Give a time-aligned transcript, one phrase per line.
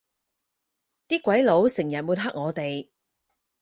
[1.07, 2.89] 啲鬼佬成日抹黑我哋